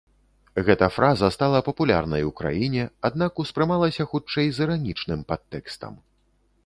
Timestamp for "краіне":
2.41-2.83